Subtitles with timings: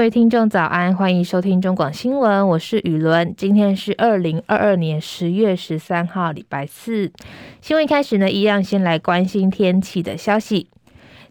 [0.00, 3.34] 各位听众早安，欢迎收听中广新闻，我是雨伦。
[3.36, 7.12] 今天是二零二二年十月十三号，礼拜四。
[7.60, 10.68] 新闻开始呢，一样先来关心天气的消息。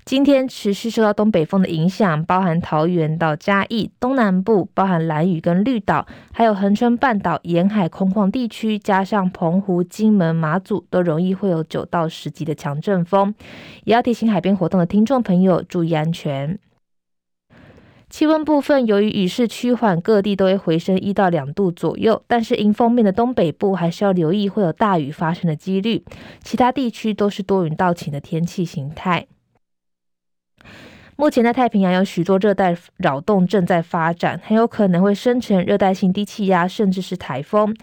[0.05, 13.33] 今天持续受到东北风的影响，包含桃园到嘉义东南部，包含兰屿跟绿岛，还有恒春半岛沿海空旷地区，加上澎湖、金门、马祖，都容易会有九到十级的强阵风，
[13.85, 16.59] 也要提醒海边活动的听众朋友注意安全。
[18.09, 22.23] 气温部分，由于雨势趋缓，各地都会回升一到两度左右。
[22.27, 26.03] 但是迎风面的东北部还是要留意会有大雨发生的几率。
[26.43, 29.27] 其他地区都是多云到晴的天气形态。
[31.15, 37.75] 目前在太平洋有许多热带扰动正在发展，很有可能会生成热带性低气压，甚至是台风。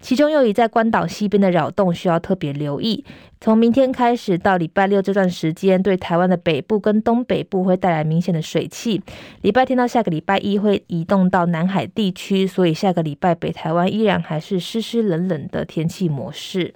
[0.00, 3.04] 其中又以在关岛西边的扰动需要特别留意。
[3.38, 9.02] 从明天开始到礼拜六这段时间，对台湾的北部跟东北部会带来明显的水汽。
[9.42, 16.74] 礼拜天到下个礼拜一会移动到南海地区，所以下个礼拜北台湾依然还是湿湿冷冷的天气模式。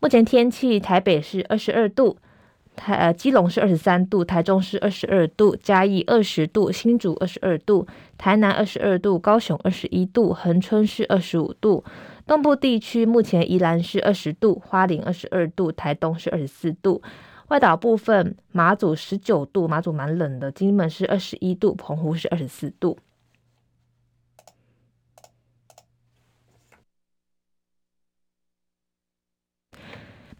[0.00, 2.18] 目前天气，台北是二十二度。
[2.78, 11.84] 台呃，基隆是二十三度，台中是二十二度，嘉义二十度，新竹二十二度，台南二十二度，高雄二十一度，恒春是二十五度。
[12.26, 17.02] 东部地区目前宜兰是二十度，花莲二十二度，台东是二十四度。
[17.48, 22.96] 外岛部分，马祖十九度，马祖蛮冷的，金门是二十一度，澎湖是二十四度。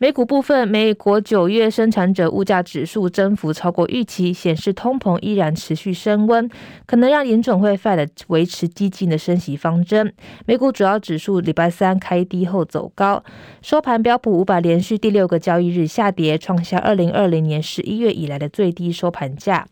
[0.01, 6.49] 美股部分，美国九月生产者物价指数增幅超过预期，显示通膨依然持续升温，
[6.87, 10.15] 可能让联准会 Fed 维持激进的升息方针。
[10.47, 13.25] 美股主要指数礼拜三开低后走高，
[13.61, 19.67] 收盘标普五百连续第六个交易日下跌，创下二零二零年十一月以来的最低收盘价。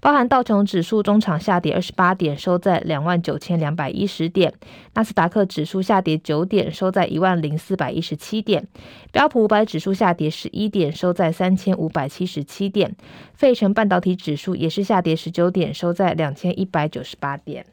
[0.00, 4.50] 包含道琼指数中场下跌二十八点，收在两万九千两百一十点；
[4.94, 8.62] 纳斯达克指数下跌九点，收在一万零四百一十七点；
[9.12, 12.90] 标普五百指数下跌十一点，收在三千五百七十七点；
[13.34, 17.66] 费城半导体指数也是下跌十九点，收在两千一百九十八点。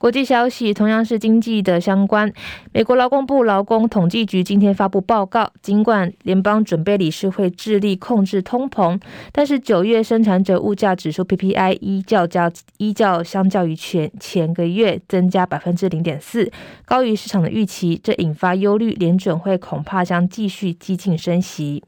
[0.00, 2.32] 国际消息同样是经济的相关。
[2.72, 8.98] 美国劳工部劳工统计局今天发布报告，尽管联邦准备理事会致力控制通膨，
[9.30, 16.50] 但是九月生产者物价指数 PPI 依较较依较相较于前前个月增加百分之零点四，
[16.86, 21.84] 高于市场的预期，这引发忧虑，联准会恐怕将继续激进升息。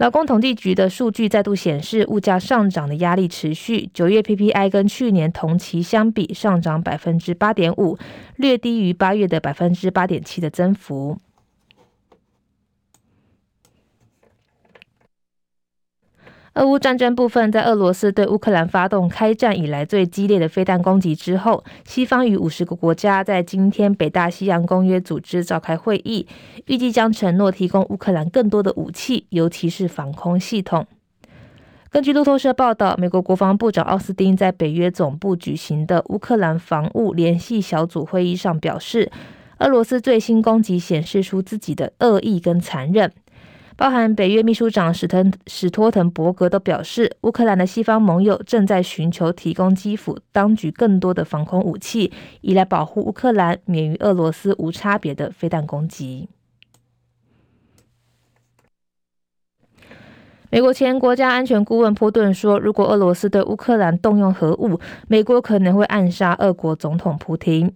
[0.00, 3.90] 劳工统计局的数据再度显示，物价上涨的压力持续。
[3.92, 7.98] 九月 PPI 跟去年同期相比上涨百分之八点五，
[8.36, 11.18] 略低于八月的百分之八点七的增幅。
[16.60, 26.26] 俄乌战争部分，在俄罗斯对乌克兰发动开战以来最激烈的飞弹攻击之后，西方与五十个国家在今天北大西洋公约组织召开会议，
[26.66, 30.86] 预计将承诺提供乌克兰更多的武器，尤其是防空系统。
[31.88, 39.10] 根据路透社报道，美国国防部长奥斯汀在北约总部举行的乌克兰防务联系小组会议上表示，
[39.60, 43.10] 俄罗斯最新攻击显示出自己的恶意跟残忍。
[43.80, 56.28] 包含北约秘书长史滕史托滕伯格都表示，乌克兰的西方盟友正在寻求提供基辅当局更多的防空武器，以来保护乌克兰免于俄罗斯无差别的飞弹攻击。
[60.50, 67.72] 美国前国家安全顾问波顿说，如果俄罗斯对乌克兰动用核武，美国可能会暗杀俄国总统普丁。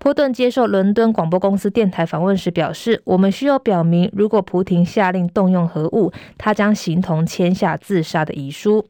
[0.00, 8.86] 波顿接受伦敦广播公司电台访问时表示：“我们需要表明，如果普丁下令动用核武，他将形同签下自杀的遗书。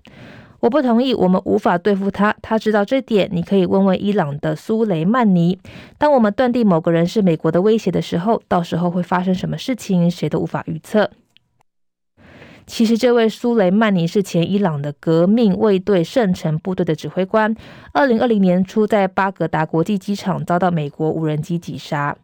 [0.60, 2.32] 我不同意，我们无法对付他。
[2.40, 3.28] 他知道这点。
[3.32, 5.58] 你可以问问伊朗的苏雷曼尼。
[5.98, 11.10] 当我们断定某个人是美国的威胁的时候，到时候会发生什么事情，谁都无法预测。”
[12.72, 17.52] 其实，这位苏雷曼尼是前伊朗的革命卫队圣城部队的指挥官。
[17.92, 22.16] 二零二零年初，在巴格达国际机场遭到美国无人机击杀。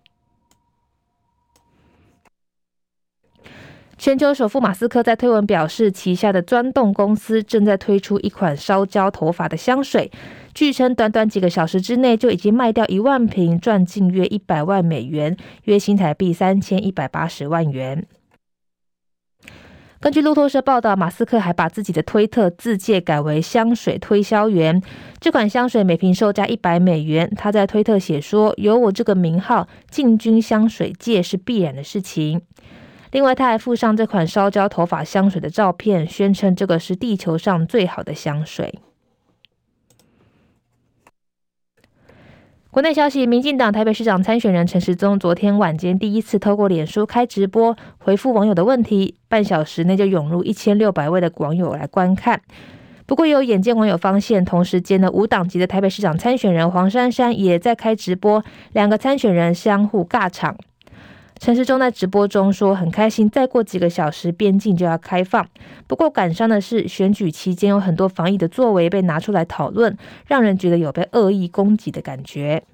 [3.99, 10.13] 全球首富马斯克在推文表示，旗下的钻洞公司正在推出一款烧焦头发的香水，
[10.55, 18.07] 据称短短几个小时之内就已经卖掉一万瓶，赚进约一百万美元，约新台币三千一百八十万元。
[19.99, 24.81] 根据路透社报道，马斯克还把自己的推特自介改为香水推销员。
[25.21, 27.31] 这款香水每瓶售价一百美元。
[27.37, 32.43] 他在推特写说：“有我这个名号，进军香水界是必然的事情。”
[33.13, 38.79] 另外，他还附上这款烧焦头发香水的照片，宣称这个是地球上最好的香水。
[42.77, 52.39] 国内消息：民进党台北市长参选人陈时中昨天晚间第一次透过脸书开直播回复网友的问题，半小时内就涌入一千六百位的网友来观看。
[53.07, 58.45] 不过，有眼见网友发现，同时间的无党籍的台北市长参选人黄珊珊也在开直播，
[58.75, 60.55] 两个参选人相互尬场。
[61.39, 65.47] 陈时中在直播中说：“很开心，再过几个小时边境就要开放。
[65.87, 69.97] 不过，感伤的是，选举期间有很多防疫的作为被拿出来讨论，
[70.27, 72.65] 让人觉得有被恶意攻击的感觉。”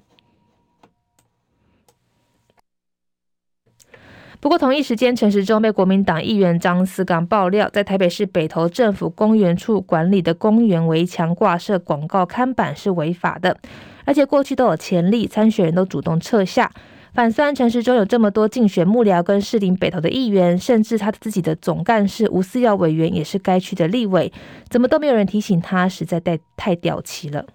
[4.39, 13.57] 不过，同一时间，陈时中被国民党议员张思刚爆料，在台北市北投政府公园处管理的公园围墙挂设广告看板是违法的，
[14.03, 16.71] 而且过去都有前例，参选人都主动撤下。
[17.13, 24.33] 反酸陈时中有这么多竞选幕僚跟士林北投的议员，甚至他自己的总干事吴思耀委员也是该区的立委，
[24.67, 27.45] 怎么都没有人提醒他，实在太太掉漆了。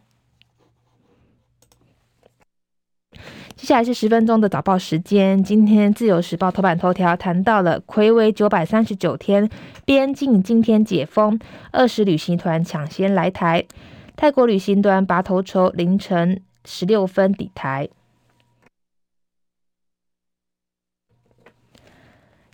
[3.57, 5.43] 接下来是十分钟的早报时间。
[5.43, 9.51] 今天《自由时报》头版头条谈到了魁违九百三十九天，
[9.85, 11.37] 边境今天解封，
[11.73, 13.67] 二十旅行团抢先来台。
[14.15, 17.89] 泰国旅行团拔头筹，凌晨十六分抵台。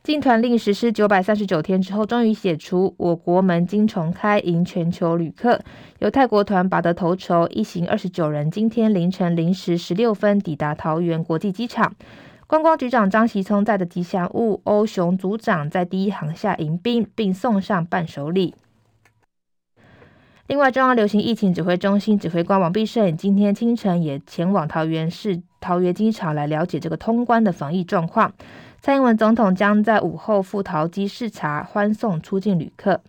[0.05, 5.59] 禁团令实施九百三十九天之后，终于解除，我国门津重开，迎全球旅客。
[5.99, 11.95] 由泰国团拔得头筹，一行二十九人，今天凌晨零时十六分抵达桃园国际机场。
[12.47, 18.55] 观光局长张锡聪在的吉祥物欧熊组长在第一航厦迎宾，并送上伴手礼。
[20.47, 28.35] 另外，中央流行疫情指挥中心指挥官王必胜今天清晨也前往桃园市桃园机场来了解这个通关的防疫状况。
[28.85, 33.01] 蔡英文总统将在午后赴桃机视察，欢送出境旅客。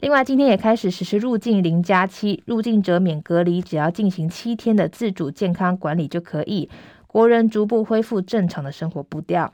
[0.00, 6.70] 另外，今天也开始实施入境零加七，入境者免隔离，只要进行七天的自主健康管理就可以。
[7.06, 9.52] 国人逐步恢复正常的生活步调。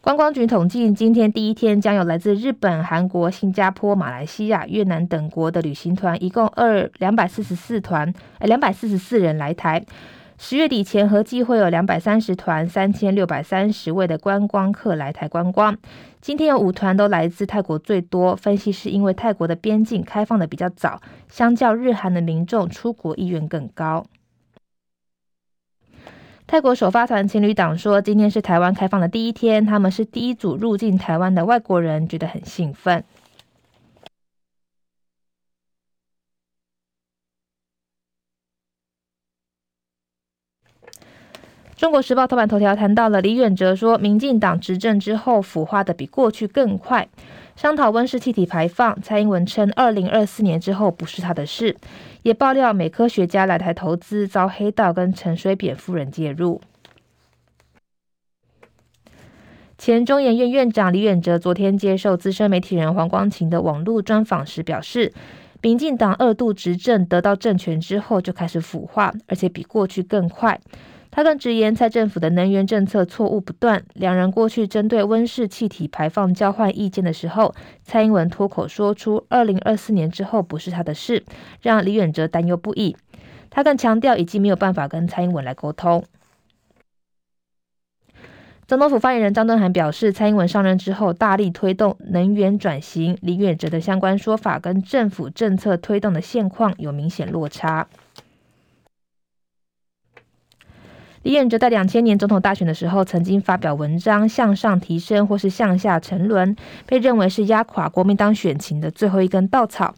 [0.00, 9.86] 观光局统计，今天第一天将有来自日本、韩国、新加坡、马来西亚、越南等国的旅行团，一共二两百四十四团，呃，两百四十四人来台。
[10.46, 15.74] 十月底前，合计会有两百三十团、三千六百三十位的观光客来台观光。
[16.20, 21.00] 今天有五团都来自泰国最多，分析是因为泰国的边境开放的比较早，
[21.30, 24.04] 相较日韩的民众出国意愿更高。
[26.46, 33.02] 泰国首发团情侣档说，今天是台湾开放的第一天，他们是第一组入境台湾的外国人，觉得很兴奋。
[41.76, 47.08] 中国时报头版头条谈到了李远哲说，民进党执政之后腐化的比过去更快，
[47.56, 49.00] 商讨温室气体排放。
[49.02, 51.76] 蔡英文称，二零二四年之后不是他的事，
[52.22, 56.60] 也爆料美科学家来台投资遭黑道跟陈水扁夫人介入。
[59.76, 65.12] 前中研院院长李远哲昨天接受资深媒体人黄光芹的网络专访时表示，
[65.60, 70.58] 民进党二度执政得到政权之后就开始腐化，而且比过去更快。
[71.16, 73.84] 他更直言，蔡政府的能源政策错误不断。
[73.92, 77.54] 两人过去针对温室气体排放交换意见的时候，
[77.84, 81.22] 蔡英文脱口说出“二零二四年之后不是他的事”，
[81.62, 82.96] 让李远哲担忧不已。
[83.48, 86.04] 他更强调，已经没有办法跟蔡英文来沟通。
[88.66, 97.86] 总统府发言人张敦涵表示，蔡英文上任之后大力推动能源转型，李远哲的相关说法跟政府政策推动的现况有明显落差。
[101.24, 106.54] 李远哲在两千年总统大选的时候，曾经发表文章向上提升或是向下沉沦，
[106.84, 109.94] 被认为是压垮国民党选情的最后一根稻草。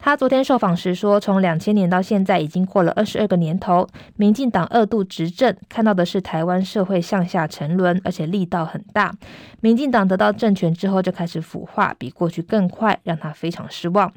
[0.00, 9.14] 他昨天受访时说，从两千年到现在已经过了二十二个年头，民进党二度执政，看到的是台湾社会向下沉沦，而且力道很大。
[9.60, 14.12] 民进党得到政权之后就开始腐化，比过去更快，让他非常失望。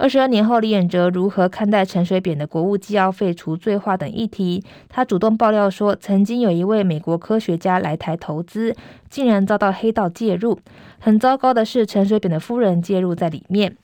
[0.00, 4.64] 二十二年后，李远哲如何看待陈水扁的国务机要费除罪化等议题？
[4.88, 8.74] 他主动爆料说，曾经有一位美国科学家来台投资，
[9.10, 10.58] 竟然遭到黑道介入。
[10.98, 13.76] 很糟糕的是，陈水扁的夫人介入在里面。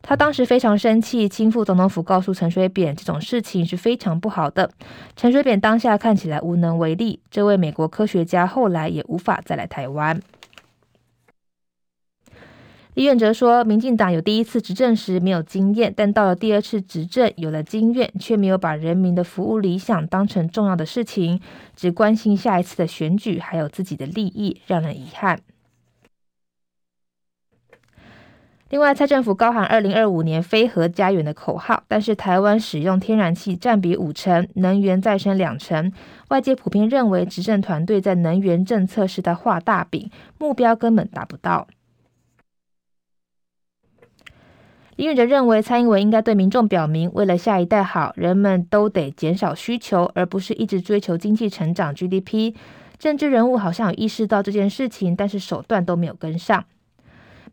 [0.00, 4.70] 他当时非常生气，亲赴总统府告诉陈水扁，这种事情是非常不好的。
[5.14, 7.20] 陈水扁当下看起来无能为力。
[7.30, 10.18] 这位美国科学家后来也无法再来台湾。
[13.00, 21.40] 李远哲说，民进党有第一次执政时没有经验，但到了第二次执政有了经验，却没有把人民的服务理想当成重要的事情，
[21.74, 25.40] 只关心下一次的选举还有自己的利益，让人遗憾。
[28.68, 35.90] 另外，蔡政府高喊二零二五年非核家园的口号，但是台湾使用天然气占比五成，能源再生两成，
[36.28, 41.66] 外界普遍认为执政团队在能源政策是在画大饼，目标根本达不到。
[45.00, 52.54] 李远哲认为，蔡英文应该对民众表明，为了下一代好，人们都得减少需求，而不是一直追求经济成长 GDP。
[52.98, 56.62] 政治人物好像有意识到这件事情，但是手段都没有跟上。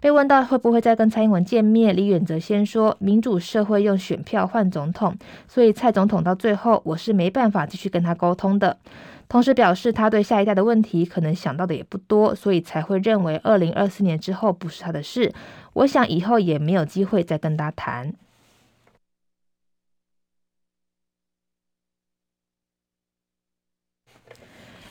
[0.02, 5.16] 被问到会不会再跟蔡英文见面，李远哲先说：“民主社会用选票换总统，
[5.48, 8.78] 所以蔡总统到最后，我是没办法继续跟他沟通的。”
[9.30, 15.34] 同时表示，他对下一代的问题可能想到的也不多，所以才会认为二零二四年之后不是他的事。
[15.78, 18.14] 我想以后也没有机会再跟他谈。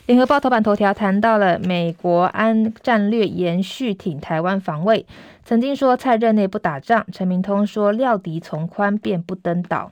[0.05, 5.05] 联合报头版头条谈到了美国安战略延续挺台湾防卫，
[5.43, 9.91] 曾经说蔡任内不打仗，陈明通说料敌从宽便不登岛。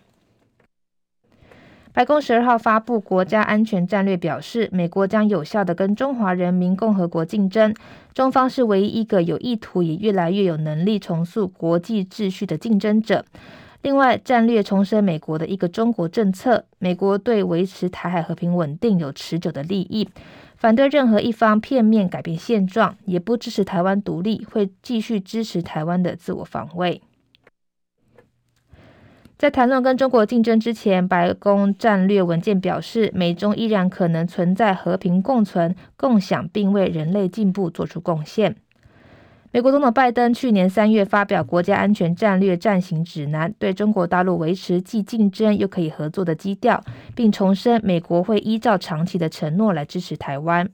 [1.95, 7.73] 白宫十二号发布国家安全战略，表示美国将有效地跟中华人民共和国竞争，
[8.13, 13.23] 中方是唯一一个有意图也越来越有能力重塑国际秩序的竞争者。
[13.81, 20.09] 另外，战略重申美国的一个中国政策，美国对维持台海和平稳定有持久的利益，
[20.57, 27.01] 反对任何一方片面改变现状，也不支持台湾独立，会继续支持台湾的自我防卫。
[29.37, 38.55] 在谈论跟中国竞争之前，白宫战略文件表示，美中依然可能存在和平共存、共享，并为人类进步做出贡献。
[39.51, 46.81] 美国总统拜登去年三月发表国家安全战略暂行指南，对中国大陆维持既竞争又可以合作的基调，
[47.13, 50.69] 并重申美国会依照长期的承诺来支持台湾。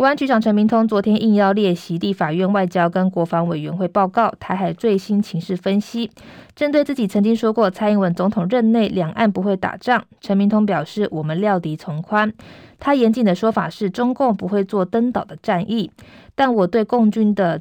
[0.00, 6.10] 国安局长陈明通昨天应邀列席立法院外交跟国防委员会报告台海最新情势分析。
[6.56, 12.32] 针对自己曾经说过蔡英文总统任内两岸不会打仗，陈明通表示我们料敌从宽。
[12.78, 15.90] 他严谨的说法是中共不会做登岛的战役，
[16.34, 17.60] 但我对共军的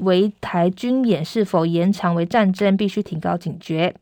[0.00, 3.94] 围台军演是否延长为战争必须提高警觉。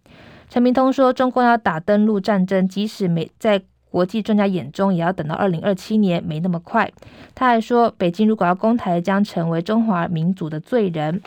[0.50, 3.62] 陈明通说，中共要打登陆战争，即使没在。
[3.92, 6.90] 国际专家眼中，也要等到二零二七年，没那么快。
[7.34, 11.20] 他还说，北京如果要攻台，将成为中华民族的罪人。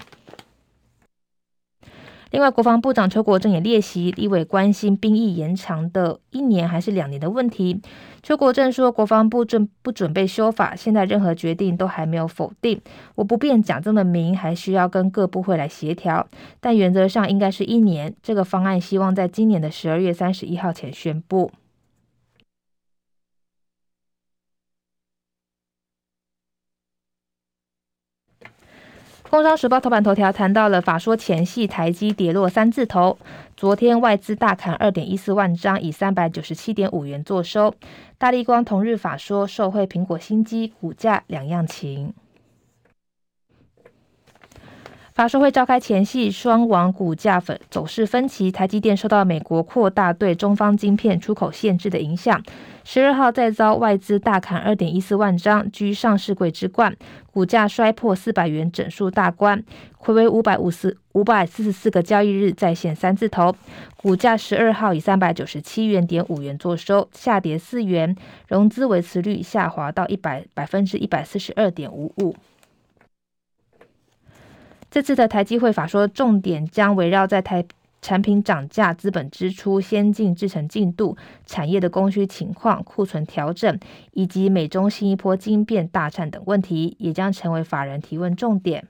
[2.32, 7.80] 另外，国防部长邱国正也列席，立委关心兵役延长的一年还是两年的问题。
[8.24, 12.82] 邱国正说，国防部正不准备修法，现在任何决定都还没有否定。
[13.14, 16.28] 我不便讲这么明，还需要跟各部会来协调，
[16.60, 18.14] 但原则上应该是一年。
[18.22, 21.52] 这个方案希望在今年的十二月三十一号前宣布。
[29.36, 33.18] 工商时报头版头条谈到了法说前戏，台积跌落三字头。
[33.58, 37.76] 昨天外资大砍二点一四万张，以三百九十七点五元作收。
[38.18, 42.14] 大力光同日法说，受惠苹果新机，股价两样情。
[45.16, 48.52] 法说会召开前夕，双王股价分走势分歧。
[48.52, 52.44] 台积电受到美国扩大对中方晶片出口限制的影响，
[52.84, 56.94] 十二号再遭外资大砍二点一四万张，居上市柜之冠，
[57.32, 59.64] 股价摔破四百元整数大关，
[60.04, 63.56] 睽违五百五十五百四十四个交易日再现三字头，
[63.96, 68.14] 股价十二号以三百九十七元点五元作收，下跌四元，
[68.50, 72.36] 融资维持率下滑到一百百分之一百四十二点五五。
[74.96, 77.66] 这次的台积会法说重点将围绕在台
[78.02, 83.78] 产品涨价、资本支出、先进制程进度、产业的供需情况、库存调整，
[84.14, 88.88] 以及美中新一波晶变大战等问题，也将成为法人提问重点。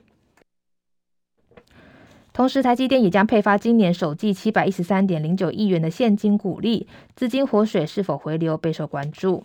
[2.32, 9.44] 同时，台积电也将配发今年首季七百一十三点零九亿元的现金股利，资金活水是否回流备受关注。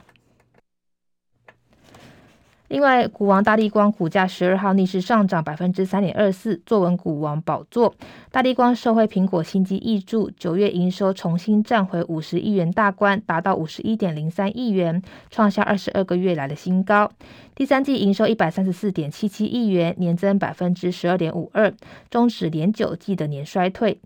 [2.71, 7.93] 另外，股王大立光股价十二号逆势上涨百分之三点二四，坐稳股王宝座。
[8.31, 17.11] 大立光受惠苹果新机挹注，九月营收重新站回五十亿元大关，达到五十一点零三亿元，创下二十二个月来的新高。
[17.57, 21.75] 第三季营收一百三十四点七七亿元，年增百分之十二点五二，
[22.09, 23.99] 终止连九季的年衰退。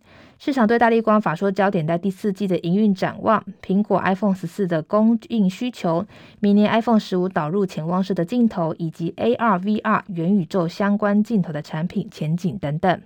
[0.45, 6.05] 市场对大立光法说焦点在第四季的营运展望、苹果 iPhone 十四的供应需求、
[6.39, 13.01] 明年 iPhone 十五导入潜望式的镜头，以及 AR、VR 元宇宙相关镜头的产品前景等等。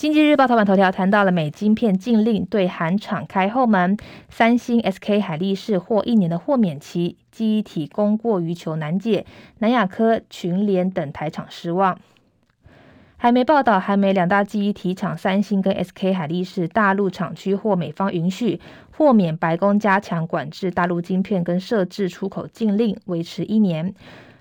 [0.00, 3.98] 经济日报头版头条谈到了美晶片禁令对韩厂开后门，
[4.30, 9.26] 三星、SK 海力士获一年的豁免期，记忆体供过于求难解，
[9.58, 11.98] 南亚科、群联等台厂失望。
[13.18, 18.58] 还媒报道，韩媒两大记忆体厂三星跟 SK 海力士大陆厂区获美方允许
[18.96, 23.94] 豁免白宫加强管制大陆晶片跟设置出口禁令，维持一年。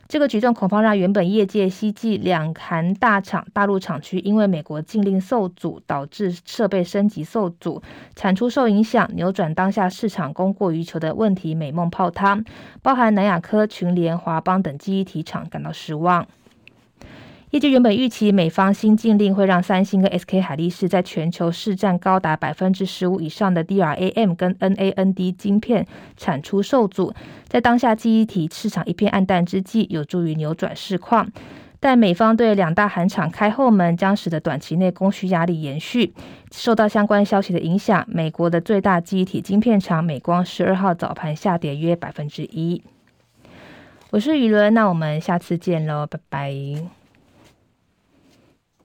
[0.09, 7.83] 这个举动恐怕让原本业界希冀两韩大厂大陆厂区因为美国禁令受阻，导致设备升级受阻、
[8.15, 12.43] 产出受影响，扭转当下市场供过于求的问题美梦泡汤。
[12.81, 16.27] 包含南亚科、群联、华邦等记忆体厂感到失望。
[17.51, 27.11] 业界原本预期美方新禁令会让三星跟 SK 海力士在全球市占高达百分之十五以上的 DRAM 跟 NAND 晶片产出受阻，
[27.47, 31.27] 在当下记忆体市场一片暗淡之际，有助于扭转市况。
[31.79, 36.13] 但美方对两大韩厂开后门，将使得短期内供需压力延续。
[36.51, 42.83] 受到相关消息的影响，美国的最大记忆体晶片厂美光十二号早盘下跌约百分之一。
[44.11, 46.98] 我是雨伦，那我们下次见喽，拜拜。